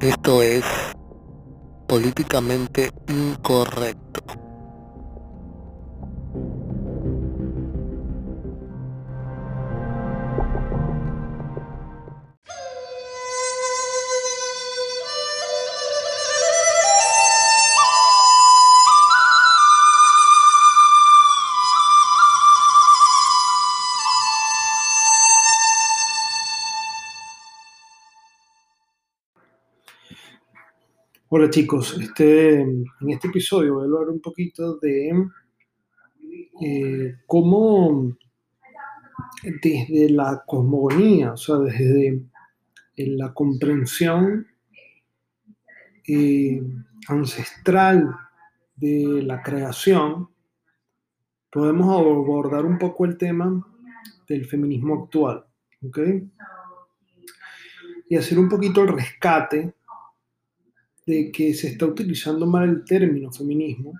[0.00, 0.64] Esto es
[1.88, 4.37] políticamente incorrecto.
[31.30, 35.28] Hola chicos, este, en este episodio voy a hablar un poquito de
[36.62, 38.16] eh, cómo
[39.42, 42.22] desde la cosmogonía, o sea, desde
[42.96, 44.46] la comprensión
[46.06, 46.62] eh,
[47.08, 48.10] ancestral
[48.74, 50.30] de la creación,
[51.50, 53.66] podemos abordar un poco el tema
[54.26, 55.44] del feminismo actual,
[55.86, 55.98] ¿ok?
[58.08, 59.74] Y hacer un poquito el rescate
[61.08, 63.98] de que se está utilizando mal el término feminismo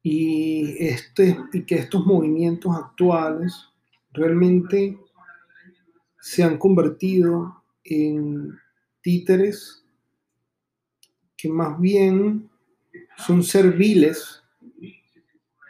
[0.00, 3.52] y, este, y que estos movimientos actuales
[4.12, 4.96] realmente
[6.20, 8.56] se han convertido en
[9.02, 9.84] títeres
[11.36, 12.48] que más bien
[13.16, 14.44] son serviles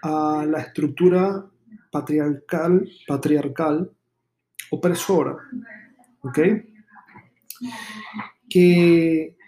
[0.02, 1.48] a la estructura
[1.90, 3.90] patriarcal, patriarcal
[4.70, 5.38] opresora,
[6.20, 6.38] ¿ok?
[8.50, 9.39] Que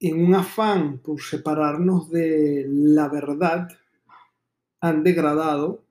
[0.00, 3.68] en un afán por separarnos de la verdad,
[4.80, 5.84] han degradado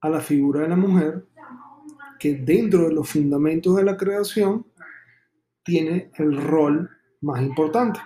[0.00, 1.26] a la figura de la mujer
[2.18, 4.66] que dentro de los fundamentos de la creación
[5.62, 6.88] tiene el rol
[7.20, 8.00] más importante.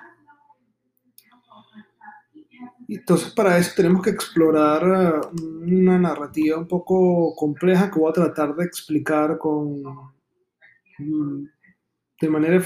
[2.89, 5.31] Entonces para eso tenemos que explorar uh,
[5.63, 9.81] una narrativa un poco compleja que voy a tratar de explicar con
[10.99, 11.45] mm,
[12.21, 12.63] de manera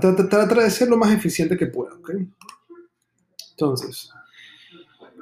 [0.00, 1.96] tratar de ser lo más eficiente que pueda.
[3.52, 4.10] Entonces,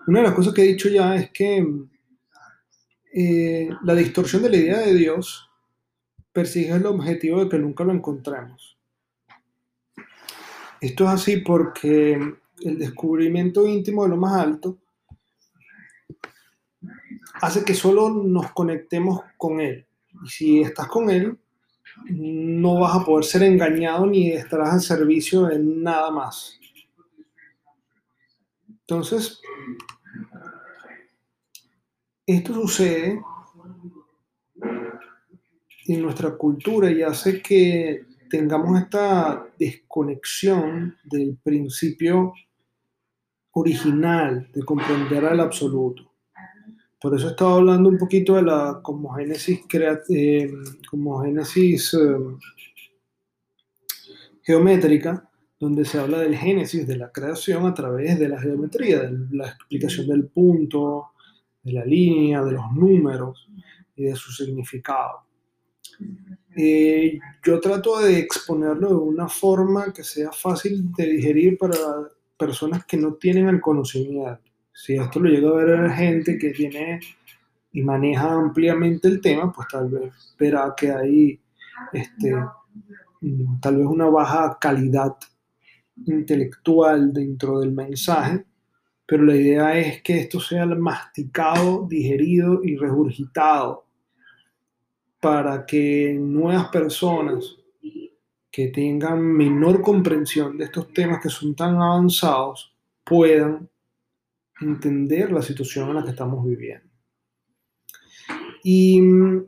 [0.06, 1.66] una de las cosas que he dicho ya es que
[3.12, 5.48] eh, la distorsión de la idea de Dios
[6.32, 8.78] persigue el objetivo de que nunca lo encontremos.
[10.80, 12.12] Esto es así porque
[12.60, 14.78] el descubrimiento íntimo de lo más alto
[17.40, 19.86] hace que solo nos conectemos con Él.
[20.24, 21.38] Y si estás con Él,
[22.06, 26.58] no vas a poder ser engañado ni estarás al servicio de nada más.
[28.80, 29.40] Entonces,
[32.26, 33.22] esto sucede
[35.86, 42.32] en nuestra cultura y hace que tengamos esta desconexión del principio
[43.52, 46.07] original de comprender al absoluto.
[47.00, 50.50] Por eso estaba hablando un poquito de la cosmogénesis, eh, eh,
[54.42, 59.36] geométrica, donde se habla del génesis de la creación a través de la geometría, de
[59.36, 61.12] la explicación del punto,
[61.62, 63.48] de la línea, de los números
[63.94, 65.20] y de su significado.
[66.56, 71.76] Eh, yo trato de exponerlo de una forma que sea fácil de digerir para
[72.36, 74.47] personas que no tienen el conocimiento
[74.78, 77.00] si esto lo llega a ver gente que tiene
[77.72, 81.40] y maneja ampliamente el tema, pues tal vez verá que hay
[81.92, 82.32] este,
[83.20, 85.16] mm, tal vez una baja calidad
[86.06, 88.44] intelectual dentro del mensaje,
[89.04, 93.84] pero la idea es que esto sea masticado, digerido y regurgitado
[95.20, 97.56] para que nuevas personas
[98.48, 102.72] que tengan menor comprensión de estos temas que son tan avanzados
[103.02, 103.68] puedan
[104.60, 106.88] entender la situación en la que estamos viviendo.
[108.64, 109.44] Y mm,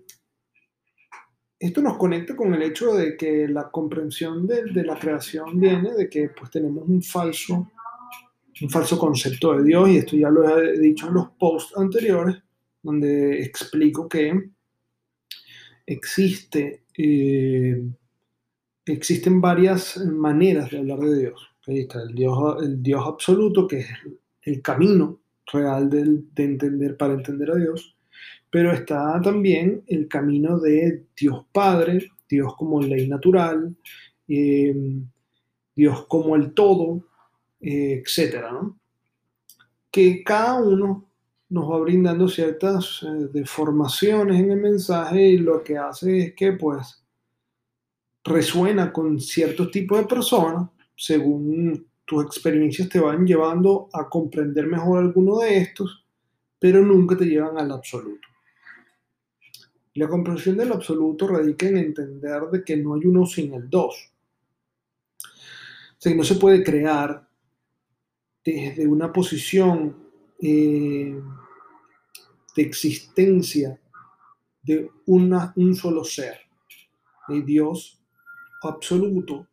[1.59, 6.09] esto nos conecta con el hecho de que la comprensión de, la creación viene de
[6.09, 7.71] que pues tenemos un falso,
[8.63, 12.43] un falso concepto de Dios y esto ya lo he dicho en los posts anteriores
[12.83, 14.51] donde explico que
[15.85, 17.83] existe, eh,
[18.87, 21.49] existen varias maneras de hablar de Dios.
[21.67, 23.89] Ahí está el Dios, el Dios absoluto, que es
[24.43, 25.21] el camino
[25.53, 27.97] real de, entender para entender a Dios,
[28.51, 33.77] pero está también el camino de Dios Padre, Dios como ley natural,
[34.29, 34.75] eh,
[35.75, 37.05] Dios como el todo,
[37.61, 38.51] eh, etcétera,
[39.91, 41.11] Que cada uno
[41.49, 46.53] nos va brindando ciertas eh, deformaciones en el mensaje y lo que hace es que
[46.53, 47.05] pues
[48.23, 54.99] resuena con ciertos tipos de personas según tus experiencias te van llevando a comprender mejor
[54.99, 56.05] alguno de estos,
[56.59, 58.27] pero nunca te llevan al absoluto.
[59.95, 64.13] La comprensión del absoluto radica en entender de que no hay uno sin el dos.
[65.23, 67.29] O sea, que no se puede crear
[68.45, 69.97] desde una posición
[70.43, 71.17] eh,
[72.57, 73.81] de existencia
[74.65, 76.41] de un solo ser,
[77.29, 78.03] de Dios
[78.65, 79.47] absoluto,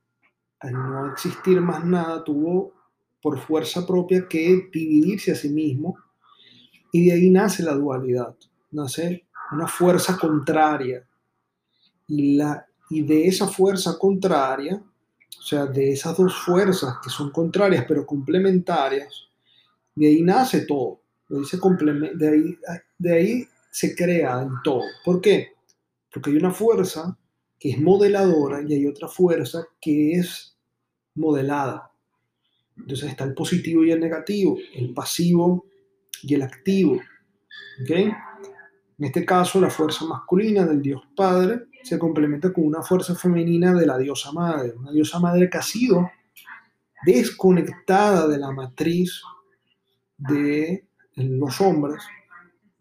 [0.59, 2.74] al no existir más nada, tuvo
[3.21, 5.98] por fuerza propia que dividirse a sí mismo
[6.92, 8.36] y de ahí nace la dualidad,
[8.71, 11.06] nace una fuerza contraria
[12.07, 17.31] y, la, y de esa fuerza contraria, o sea, de esas dos fuerzas que son
[17.31, 19.27] contrarias pero complementarias,
[19.95, 21.57] de ahí nace todo, de ahí se,
[22.15, 22.57] de ahí,
[22.98, 24.81] de ahí se crea todo.
[25.04, 25.50] ¿Por qué?
[26.12, 27.18] Porque hay una fuerza
[27.59, 30.57] que es modeladora y hay otra fuerza que es
[31.15, 31.92] modelada.
[32.77, 35.65] Entonces está el positivo y el negativo, el pasivo
[36.21, 37.00] y el activo.
[37.88, 43.74] En este caso, la fuerza masculina del Dios Padre se complementa con una fuerza femenina
[43.74, 46.09] de la diosa madre, una diosa madre que ha sido
[47.06, 49.21] desconectada de la matriz
[50.18, 52.04] de los hombres,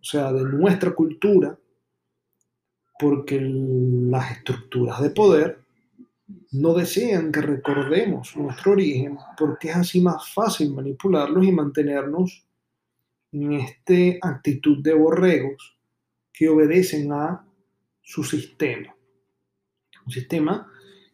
[0.01, 1.59] o sea, de nuestra cultura,
[2.99, 5.61] porque las estructuras de poder
[6.53, 12.47] no desean que recordemos nuestro origen, porque es así más fácil manipularlos y mantenernos
[13.33, 15.77] en esta actitud de borregos
[16.33, 17.47] que obedecen a
[18.03, 18.95] su sistema.
[20.05, 20.71] Un sistema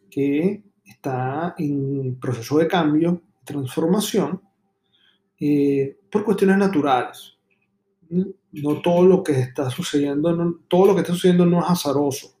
[0.09, 4.41] que está en proceso de cambio, transformación,
[5.39, 7.37] eh, por cuestiones naturales.
[8.53, 12.35] No todo lo que está sucediendo, no, todo lo que está sucediendo no es azaroso.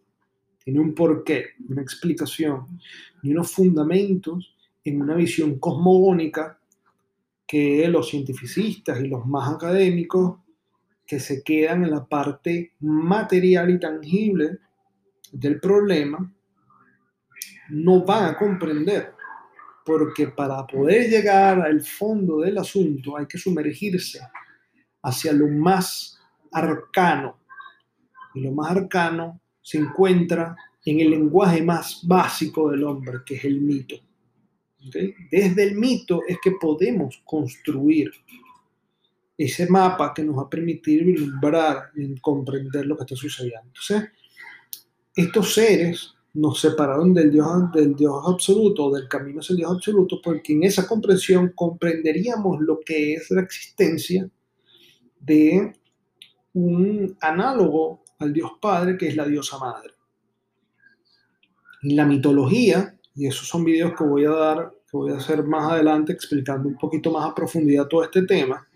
[0.63, 2.79] Tiene un porqué, una explicación
[3.21, 6.59] y unos fundamentos en una visión cosmogónica
[7.47, 10.37] que los cientificistas y los más académicos
[11.05, 14.59] que se quedan en la parte material y tangible
[15.31, 16.31] del problema
[17.69, 19.13] no van a comprender,
[19.85, 24.19] porque para poder llegar al fondo del asunto hay que sumergirse
[25.03, 26.19] hacia lo más
[26.51, 27.37] arcano.
[28.33, 30.55] Y lo más arcano se encuentra
[30.85, 33.95] en el lenguaje más básico del hombre, que es el mito.
[35.31, 38.11] Desde el mito es que podemos construir
[39.37, 43.67] ese mapa que nos va a permitir vislumbrar y comprender lo que está sucediendo.
[43.67, 44.09] Entonces,
[45.15, 50.19] estos seres nos separaron del Dios, del Dios absoluto, del camino hacia el Dios absoluto,
[50.21, 54.29] porque en esa comprensión comprenderíamos lo que es la existencia
[55.25, 55.73] de
[56.53, 59.91] un análogo al Dios Padre, que es la diosa madre.
[61.81, 65.43] En la mitología, y esos son videos que voy a dar, que voy a hacer
[65.43, 68.67] más adelante explicando un poquito más a profundidad todo este tema,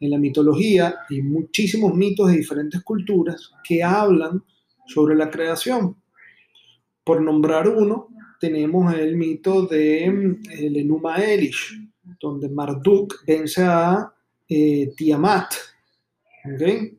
[0.00, 4.44] en la mitología hay muchísimos mitos de diferentes culturas que hablan
[4.86, 5.96] sobre la creación.
[7.02, 8.08] Por nombrar uno,
[8.38, 11.80] tenemos el mito de mm, el Enuma Elish,
[12.20, 14.13] donde Marduk vence a
[14.48, 15.54] eh, Tiamat,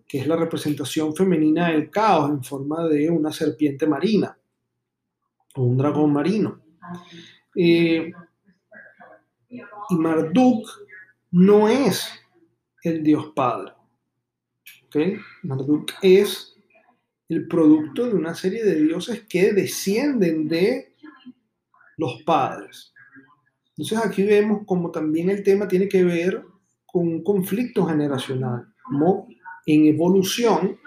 [0.08, 4.38] que es la representación femenina del caos en forma de una serpiente marina
[5.56, 6.62] o un dragón marino.
[7.56, 8.12] Eh,
[9.50, 10.68] y Marduk
[11.32, 12.10] no es
[12.84, 13.74] el Dios Padre.
[15.44, 16.56] Marduk es
[17.28, 20.94] el producto de una serie de dioses que descienden de
[21.98, 22.94] los padres.
[23.70, 26.44] Entonces aquí vemos como también el tema tiene que ver
[26.96, 29.28] con un conflicto generacional, como
[29.66, 30.78] en evolución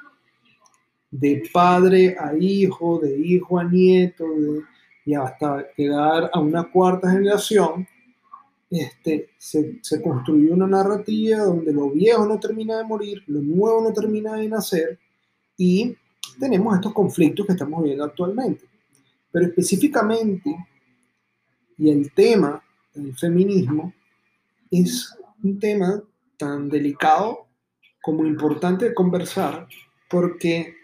[1.11, 4.25] de padre a hijo, de hijo a nieto,
[5.05, 7.87] y hasta llegar a una cuarta generación,
[8.71, 13.83] este, se, se, construyó una narrativa donde lo viejo no termina de morir, lo nuevo
[13.83, 14.99] no termina de nacer
[15.59, 15.95] y
[16.41, 18.65] tenemos estos conflictos que estamos viendo actualmente.
[19.31, 20.57] Pero específicamente,
[21.77, 23.93] y el tema del feminismo
[24.71, 26.03] es un tema
[26.37, 27.49] tan delicado
[28.03, 29.67] como importante de conversar
[30.09, 30.75] porque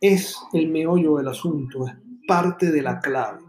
[0.00, 1.94] es el meollo del asunto, es
[2.26, 3.40] parte de la clave.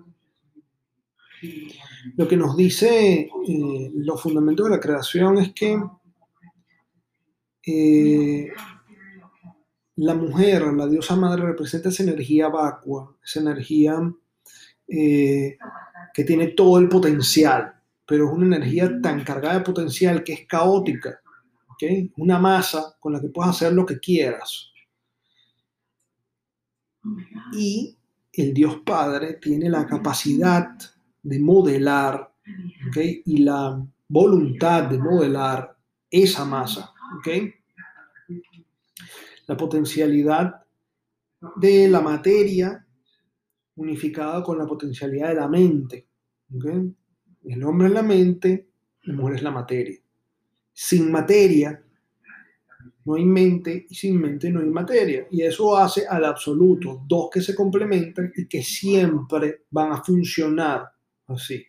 [2.16, 5.82] Lo que nos dice eh, los fundamentos de la creación es que
[7.66, 8.52] eh,
[9.96, 13.96] la mujer, la diosa madre, representa esa energía vacua, esa energía
[14.88, 15.58] eh,
[16.14, 17.74] que tiene todo el potencial,
[18.14, 21.20] pero es una energía tan cargada de potencial que es caótica,
[22.18, 24.72] una masa con la que puedes hacer lo que quieras.
[27.54, 27.98] Y
[28.32, 30.78] el Dios Padre tiene la capacidad
[31.24, 32.36] de modelar
[33.26, 35.76] y la voluntad de modelar
[36.08, 36.94] esa masa.
[39.48, 40.64] La potencialidad
[41.56, 42.86] de la materia
[43.78, 46.08] unificada con la potencialidad de la mente.
[46.56, 46.66] ¿ok?
[47.46, 48.68] El hombre es la mente,
[49.04, 50.00] la mujer es la materia.
[50.72, 51.84] Sin materia
[53.06, 55.28] no hay mente y sin mente no hay materia.
[55.30, 60.90] Y eso hace al absoluto, dos que se complementan y que siempre van a funcionar
[61.28, 61.66] así.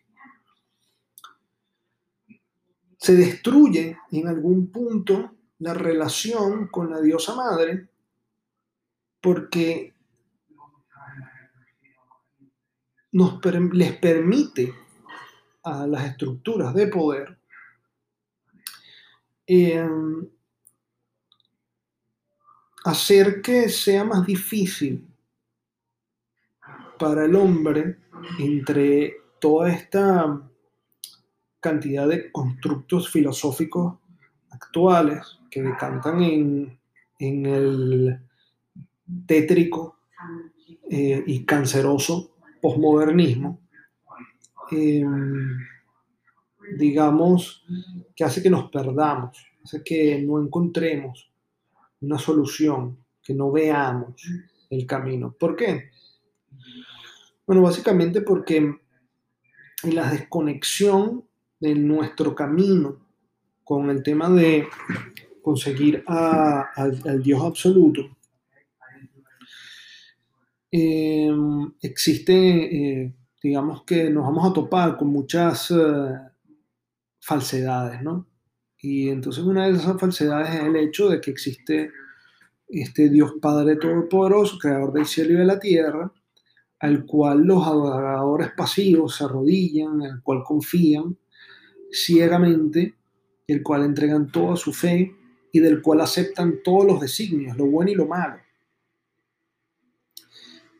[2.97, 7.87] Se destruye en algún punto la relación con la diosa madre
[9.21, 9.93] porque
[13.11, 13.39] nos,
[13.73, 14.73] les permite
[15.65, 17.37] a las estructuras de poder.
[19.47, 19.87] Eh,
[22.85, 25.07] hacer que sea más difícil
[26.99, 27.97] para el hombre
[28.39, 30.41] entre toda esta
[31.59, 33.97] cantidad de constructos filosóficos
[34.51, 36.79] actuales que decantan en,
[37.19, 38.19] en el
[39.25, 39.97] tétrico
[40.89, 43.59] eh, y canceroso posmodernismo,
[44.71, 45.03] eh,
[46.77, 47.65] digamos,
[48.15, 51.29] que hace que nos perdamos, hace que no encontremos
[52.01, 54.21] una solución, que no veamos
[54.69, 55.35] el camino.
[55.37, 55.89] ¿Por qué?
[57.45, 61.25] Bueno, básicamente porque en la desconexión
[61.59, 63.05] de nuestro camino
[63.63, 64.67] con el tema de
[65.41, 68.01] conseguir al, Dios absoluto,
[70.71, 72.33] em, existe,
[73.03, 73.13] eh,
[73.45, 75.75] digamos que nos vamos a topar con muchas eh,
[77.19, 78.25] falsedades, ¿no?
[78.81, 81.91] Y entonces una de esas falsedades es el hecho de que existe
[82.67, 86.11] este Dios Padre Todopoderoso, creador del cielo y de la tierra,
[86.79, 91.15] al cual los adoradores pasivos se arrodillan, al cual confían
[91.91, 92.95] ciegamente,
[93.45, 95.15] el cual entregan toda su fe
[95.51, 98.39] y del cual aceptan todos los designios, lo bueno y lo malo.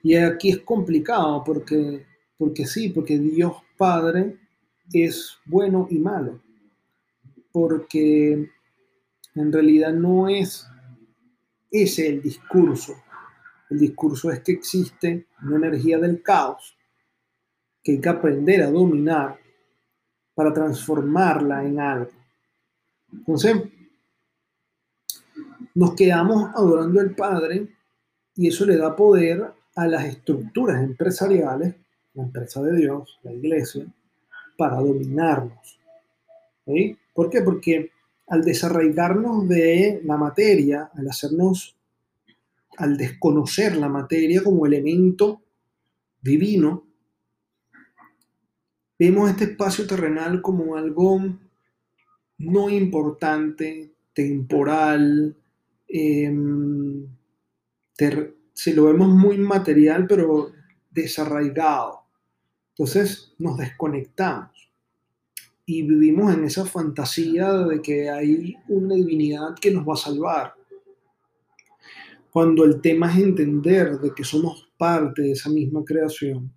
[0.01, 4.37] Y aquí es complicado porque, porque sí, porque Dios Padre
[4.93, 6.41] es bueno y malo
[7.55, 8.51] porque
[9.33, 10.67] en realidad no es
[11.71, 13.01] ese el discurso.
[13.69, 16.77] El discurso es que existe una energía del caos
[17.81, 19.39] que hay que aprender a dominar
[20.33, 22.11] para transformarla en algo.
[23.13, 23.55] Entonces,
[25.75, 27.69] nos quedamos adorando al Padre
[28.35, 31.73] y eso le da poder a las estructuras empresariales,
[32.15, 33.85] la empresa de Dios, la iglesia,
[34.57, 35.79] para dominarnos.
[37.13, 37.41] ¿Por qué?
[37.41, 37.91] Porque
[38.27, 41.75] al desarraigarnos de la materia, al hacernos,
[42.77, 45.41] al desconocer la materia como elemento
[46.21, 46.83] divino,
[48.97, 51.21] vemos este espacio terrenal como algo
[52.37, 55.35] no importante, temporal,
[55.87, 57.05] em,
[58.53, 60.51] si lo vemos muy material, pero
[60.89, 62.04] desarraigado.
[62.77, 64.51] Entonces nos desconectamos
[65.65, 70.53] y vivimos en esa fantasía de que hay una divinidad que nos va a salvar.
[72.31, 76.51] Cuando el tema es entender de que somos parte de esa misma creación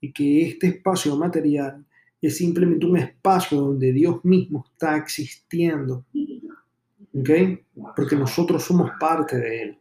[0.00, 1.84] y que este espacio material
[2.22, 6.06] es simplemente un espacio donde Dios mismo está existiendo.
[7.12, 7.30] ¿Ok?
[7.94, 9.78] Porque nosotros somos parte de Él.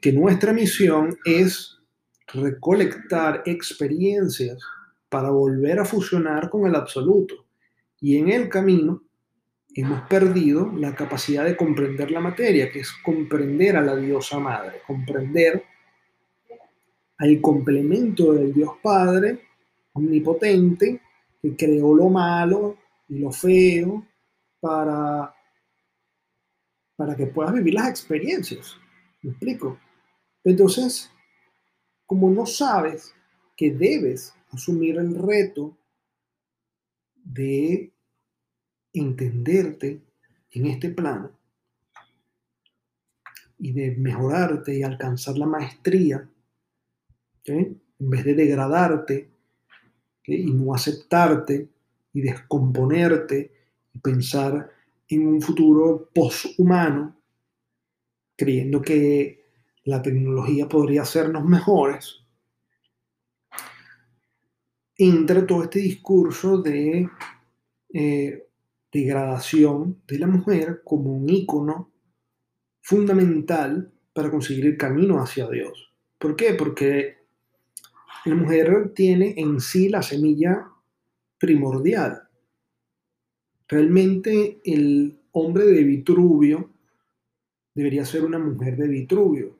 [0.00, 1.79] Que nuestra misión es
[2.34, 4.58] recolectar experiencias
[5.08, 7.46] para volver a fusionar con el absoluto
[8.00, 9.02] y en el camino
[9.74, 14.82] hemos perdido la capacidad de comprender la materia, que es comprender a la diosa madre,
[14.86, 15.64] comprender
[17.18, 19.46] al complemento del Dios Padre
[19.92, 21.00] omnipotente
[21.42, 22.76] que creó lo malo
[23.08, 24.06] y lo feo
[24.60, 25.34] para,
[26.96, 28.76] para que puedas vivir las experiencias.
[29.22, 29.78] ¿Me explico?
[30.44, 31.10] Entonces,
[32.10, 33.14] como no sabes
[33.56, 35.78] que debes asumir el reto
[37.14, 37.92] de
[38.92, 40.02] entenderte
[40.50, 41.30] en este plano
[43.58, 46.28] y de mejorarte y alcanzar la maestría,
[47.44, 49.30] en vez de degradarte
[50.24, 51.68] y no aceptarte
[52.12, 53.52] y descomponerte
[53.94, 54.68] y pensar
[55.06, 57.16] en un futuro poshumano,
[58.34, 59.39] creyendo que
[59.84, 62.20] la tecnología podría hacernos mejores,
[64.96, 67.08] entra todo este discurso de
[67.92, 68.46] eh,
[68.92, 71.90] degradación de la mujer como un ícono
[72.82, 75.92] fundamental para conseguir el camino hacia Dios.
[76.18, 76.54] ¿Por qué?
[76.54, 77.16] Porque
[78.26, 80.68] la mujer tiene en sí la semilla
[81.38, 82.28] primordial.
[83.66, 86.70] Realmente el hombre de Vitruvio
[87.74, 89.59] debería ser una mujer de Vitruvio.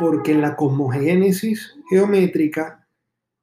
[0.00, 2.86] Porque en la cosmogénesis geométrica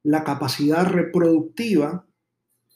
[0.01, 2.07] la capacidad reproductiva,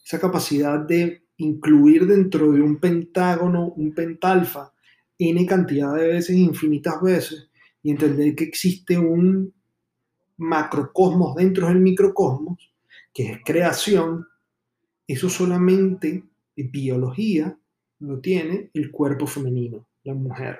[0.05, 4.71] esa capacidad de incluir dentro de un pentágono, un pentalfa,
[5.17, 7.49] n cantidad de veces, infinitas veces,
[7.81, 9.51] y entender que existe un
[10.37, 12.71] macrocosmos dentro del microcosmos,
[13.11, 14.27] que es creación,
[15.07, 16.23] eso solamente
[16.55, 17.57] en biología
[17.97, 20.59] lo tiene el cuerpo femenino, la mujer,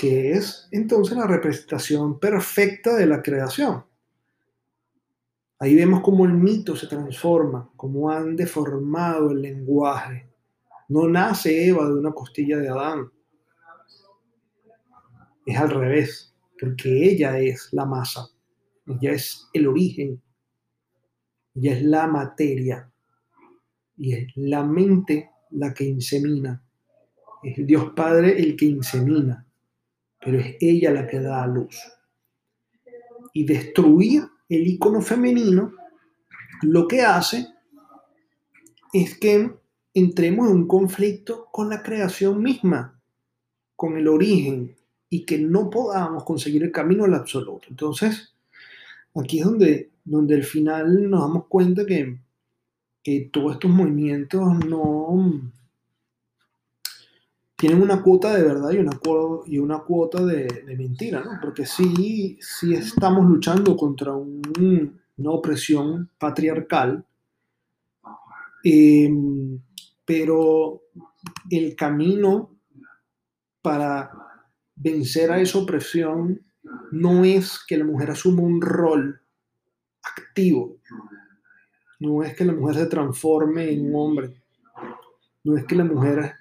[0.00, 3.84] que es entonces la representación perfecta de la creación.
[5.58, 10.26] Ahí vemos cómo el mito se transforma, cómo han deformado el lenguaje.
[10.88, 13.10] No nace Eva de una costilla de Adán.
[15.44, 18.26] Es al revés, porque ella es la masa,
[18.86, 20.22] ella es el origen,
[21.56, 22.90] ella es la materia
[23.98, 26.64] y es la mente la que insemina.
[27.42, 29.46] Es Dios Padre el que insemina,
[30.20, 31.76] pero es ella la que da a luz.
[33.32, 35.72] Y destruir el icono femenino
[36.62, 37.46] lo que hace
[38.92, 39.50] es que
[39.94, 43.00] entremos en un conflicto con la creación misma,
[43.76, 44.76] con el origen,
[45.08, 47.66] y que no podamos conseguir el camino al absoluto.
[47.68, 48.34] Entonces,
[49.14, 52.20] aquí es donde, donde al final nos damos cuenta que,
[53.02, 55.50] que todos estos movimientos no
[57.60, 61.38] tienen una cuota de verdad y una, cuota, y una cuota de, mentira, ¿no?
[61.42, 67.04] Porque sí, sí estamos luchando contra una opresión patriarcal,
[68.64, 69.60] em,
[70.06, 70.84] pero
[71.50, 72.56] el camino
[73.60, 74.10] para
[74.74, 76.40] vencer a esa opresión
[76.92, 79.20] no es que la mujer asuma un rol
[80.02, 80.78] activo,
[81.98, 84.42] no es que la mujer se transforme en un hombre,
[85.44, 86.39] no es que la mujer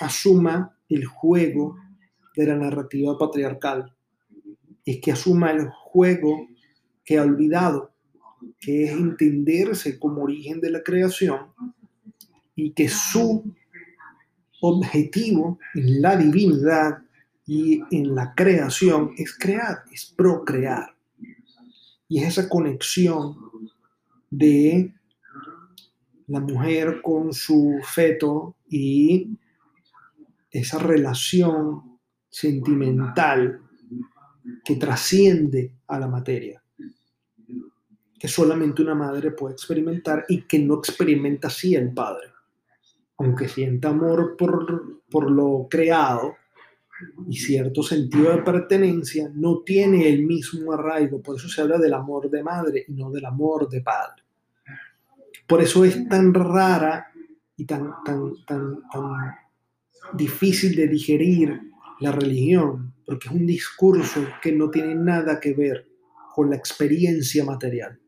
[0.00, 1.76] asuma el juego
[2.36, 3.94] de la narrativa patriarcal,
[4.84, 6.48] es que asuma el juego
[7.04, 7.92] que ha olvidado,
[8.60, 11.52] que es entenderse como origen de la creación
[12.54, 13.44] y que su
[14.60, 16.98] objetivo en la divinidad
[17.46, 20.96] y en la creación es crear, es procrear.
[22.08, 23.36] Y es esa conexión
[24.30, 24.92] de
[26.26, 29.36] la mujer con su feto y
[30.60, 33.60] esa relación sentimental
[34.64, 36.62] que trasciende a la materia,
[38.18, 42.28] que solamente una madre puede experimentar y que no experimenta así el padre.
[43.18, 46.34] Aunque sienta amor por, por lo creado
[47.28, 51.22] y cierto sentido de pertenencia, no tiene el mismo arraigo.
[51.22, 54.22] Por eso se habla del amor de madre y no del amor de padre.
[55.46, 57.06] Por eso es tan rara
[57.56, 59.45] y tan, tan, tan, tan
[60.12, 61.60] difícil de digerir
[62.00, 65.88] la religión, porque es un discurso que no tiene nada que ver
[66.34, 67.98] con la experiencia material.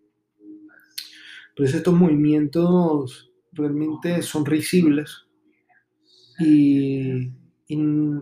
[1.57, 5.27] Por estos movimientos realmente son risibles
[6.39, 7.33] y,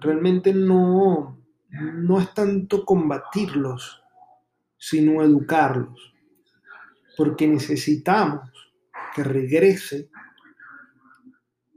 [0.01, 1.39] realmente no,
[1.71, 4.03] no es tanto combatirlos,
[4.79, 6.15] sino educarlos,
[7.17, 8.51] porque necesitamos
[9.15, 10.09] que regrese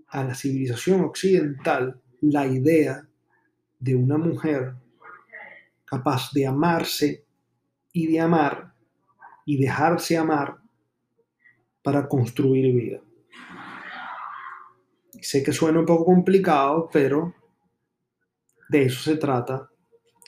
[0.10, 3.08] a la civilización occidental la idea
[3.80, 4.76] de una mujer
[5.86, 7.26] capaz de amarse
[7.94, 8.74] y de amar
[9.46, 10.58] y dejarse amar
[11.82, 13.02] para construir vida.
[15.22, 17.34] Sé que suena un poco complicado, pero
[18.70, 19.70] de eso se trata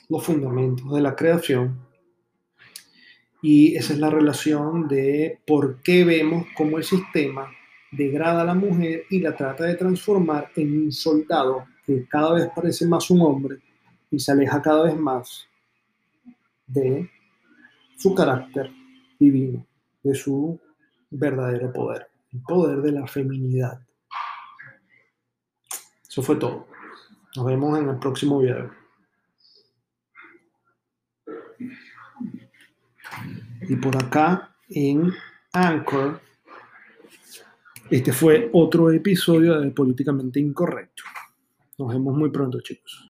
[0.10, 1.88] los fundamentos de la creación.
[3.42, 7.52] Y esa es la relación de por qué vemos cómo el sistema
[7.92, 12.50] degrada a la mujer y la trata de transformar en un soldado que cada vez
[12.56, 13.58] parece más un hombre
[14.10, 15.48] y se aleja cada vez más
[16.68, 17.10] de
[17.98, 18.72] su carácter
[19.20, 19.66] divino,
[20.04, 20.60] de su
[21.10, 23.80] verdadero poder, el poder de la feminidad.
[26.08, 26.68] Eso fue todo.
[27.36, 28.72] Nos vemos en el próximo video.
[33.62, 35.14] Y por acá en
[35.54, 36.20] Anchor
[37.92, 41.04] este fue otro episodio de Políticamente Incorrecto.
[41.78, 43.10] Nos vemos muy pronto, chicos.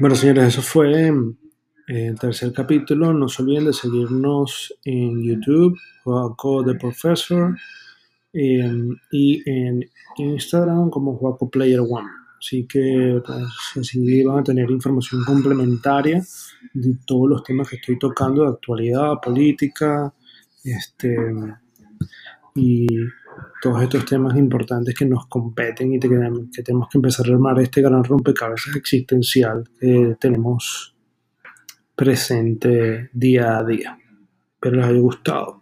[0.00, 1.12] Bueno, señores, eso fue eh,
[1.86, 3.12] el tercer capítulo.
[3.12, 7.56] No se olviden de seguirnos en YouTube, Joaco The Professor,
[8.32, 9.84] y en
[10.16, 12.08] Instagram como Juaco Player One.
[12.38, 13.38] Así que pues,
[13.78, 16.22] así van a tener información complementaria
[16.72, 20.14] de todos los temas que estoy tocando de actualidad, política,
[20.64, 21.16] este,
[22.54, 22.86] y
[23.60, 27.60] todos estos temas importantes que nos competen y que que tenemos que empezar a armar
[27.60, 30.94] este gran rompecabezas existencial que tenemos
[31.94, 33.98] presente día a día.
[34.54, 35.59] Espero les haya gustado.